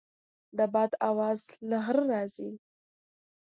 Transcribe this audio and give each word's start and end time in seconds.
د 0.57 0.59
باد 0.73 0.91
اواز 1.09 1.41
له 1.69 1.77
غره 1.85 2.03
راځي. 2.13 2.49